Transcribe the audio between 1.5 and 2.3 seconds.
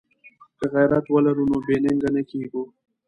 بې ننګه نه